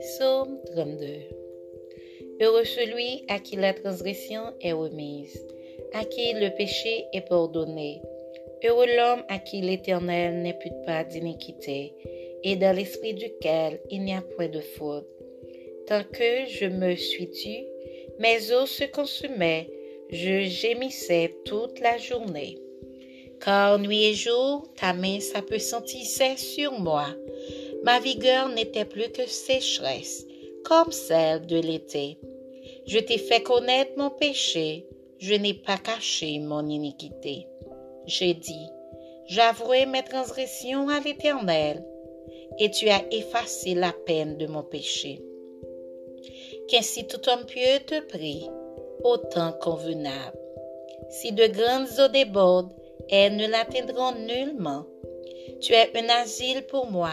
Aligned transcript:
Psaume 0.00 0.58
32 0.74 1.06
Heureux 2.40 2.64
celui 2.64 3.24
à 3.28 3.40
qui 3.40 3.56
la 3.56 3.74
transgression 3.74 4.42
est 4.60 4.72
remise, 4.72 5.44
à 5.92 6.04
qui 6.04 6.32
le 6.34 6.54
péché 6.56 7.06
est 7.12 7.28
pardonné. 7.28 8.00
Heureux 8.64 8.86
l'homme 8.86 9.24
à 9.28 9.38
qui 9.38 9.60
l'Éternel 9.60 10.42
n'impute 10.42 10.84
pas 10.86 11.02
d'iniquité, 11.02 11.94
et 12.44 12.54
dans 12.56 12.76
l'esprit 12.76 13.14
duquel 13.14 13.80
il 13.90 14.04
n'y 14.04 14.14
a 14.14 14.22
point 14.22 14.48
de 14.48 14.60
faute. 14.60 15.08
Tant 15.86 16.04
que 16.04 16.46
je 16.46 16.66
me 16.66 16.94
suis 16.94 17.30
tu, 17.30 17.64
mes 18.20 18.52
os 18.52 18.70
se 18.70 18.84
consumaient, 18.84 19.68
je 20.10 20.44
gémissais 20.44 21.34
toute 21.44 21.80
la 21.80 21.98
journée. 21.98 22.58
Car 23.40 23.78
nuit 23.78 24.04
et 24.04 24.14
jour, 24.14 24.66
ta 24.76 24.92
main 24.92 25.20
s'appesantissait 25.20 26.36
sur 26.36 26.72
moi. 26.72 27.06
Ma 27.84 28.00
vigueur 28.00 28.48
n'était 28.48 28.84
plus 28.84 29.10
que 29.10 29.26
sécheresse, 29.26 30.26
comme 30.64 30.92
celle 30.92 31.46
de 31.46 31.58
l'été. 31.58 32.18
Je 32.86 32.98
t'ai 32.98 33.18
fait 33.18 33.42
connaître 33.42 33.92
mon 33.96 34.10
péché, 34.10 34.86
je 35.18 35.34
n'ai 35.34 35.54
pas 35.54 35.78
caché 35.78 36.38
mon 36.38 36.66
iniquité. 36.68 37.46
J'ai 38.06 38.34
dit, 38.34 38.66
j'avouerai 39.26 39.86
mes 39.86 40.02
transgressions 40.02 40.88
à 40.88 41.00
l'Éternel, 41.00 41.84
et 42.58 42.70
tu 42.70 42.88
as 42.88 43.02
effacé 43.12 43.74
la 43.74 43.92
peine 44.06 44.36
de 44.38 44.46
mon 44.46 44.62
péché. 44.62 45.22
Qu'ainsi 46.68 47.06
tout 47.06 47.28
homme 47.28 47.46
pieux 47.46 47.80
te 47.86 48.00
prie, 48.00 48.48
autant 49.04 49.52
convenable. 49.52 50.38
Si 51.10 51.32
de 51.32 51.46
grandes 51.46 52.00
eaux 52.00 52.08
débordent, 52.08 52.72
elles 53.08 53.36
ne 53.36 53.46
l'atteindront 53.46 54.12
nullement. 54.12 54.84
Tu 55.60 55.72
es 55.72 55.90
un 55.96 56.08
asile 56.08 56.62
pour 56.66 56.90
moi, 56.90 57.12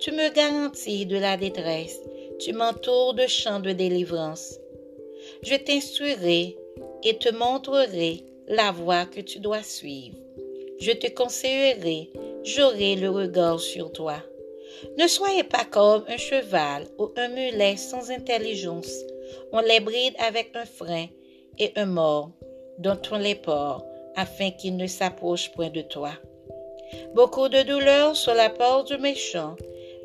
tu 0.00 0.12
me 0.12 0.30
garantis 0.30 1.04
de 1.04 1.18
la 1.18 1.36
détresse, 1.36 2.00
tu 2.38 2.54
m'entoures 2.54 3.12
de 3.12 3.26
chants 3.26 3.60
de 3.60 3.72
délivrance. 3.72 4.58
Je 5.42 5.54
t'instruirai 5.56 6.56
et 7.04 7.18
te 7.18 7.30
montrerai 7.34 8.24
la 8.48 8.72
voie 8.72 9.04
que 9.04 9.20
tu 9.20 9.40
dois 9.40 9.62
suivre. 9.62 10.16
Je 10.80 10.92
te 10.92 11.12
conseillerai, 11.12 12.10
j'aurai 12.44 12.96
le 12.96 13.10
regard 13.10 13.60
sur 13.60 13.92
toi. 13.92 14.16
Ne 14.96 15.06
soyez 15.06 15.44
pas 15.44 15.66
comme 15.66 16.04
un 16.08 16.16
cheval 16.16 16.86
ou 16.98 17.10
un 17.16 17.28
mulet 17.28 17.76
sans 17.76 18.10
intelligence. 18.10 18.90
On 19.52 19.60
les 19.60 19.80
bride 19.80 20.14
avec 20.18 20.50
un 20.54 20.64
frein 20.64 21.06
et 21.58 21.72
un 21.76 21.86
mort 21.86 22.30
dont 22.78 23.00
on 23.12 23.18
les 23.18 23.34
porte 23.34 23.84
afin 24.16 24.50
qu'ils 24.50 24.78
ne 24.78 24.86
s'approchent 24.86 25.52
point 25.52 25.68
de 25.68 25.82
toi. 25.82 26.12
Beaucoup 27.14 27.48
de 27.48 27.62
douleurs 27.62 28.16
sur 28.16 28.34
la 28.34 28.48
porte 28.48 28.88
du 28.88 28.98
méchant, 28.98 29.56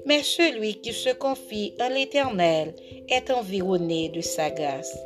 mais 0.05 0.23
celui 0.23 0.75
qui 0.81 0.93
se 0.93 1.09
confie 1.13 1.73
en 1.81 1.89
l'Éternel 1.89 2.73
est 3.09 3.31
environné 3.31 4.09
de 4.09 4.21
sa 4.21 4.49
grâce. 4.49 4.97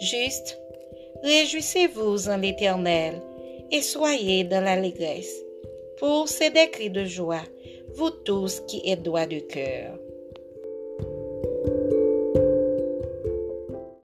Juste, 0.00 0.58
réjouissez-vous 1.22 2.28
en 2.28 2.36
l'Éternel 2.36 3.20
et 3.70 3.82
soyez 3.82 4.44
dans 4.44 4.62
l'allégresse, 4.62 5.34
pour 5.98 6.28
c'est 6.28 6.50
des 6.50 6.70
cris 6.70 6.90
de 6.90 7.04
joie, 7.04 7.44
vous 7.94 8.10
tous 8.10 8.60
qui 8.68 8.82
êtes 8.84 9.02
droits 9.02 9.26
de 9.26 9.38
cœur. 9.38 9.98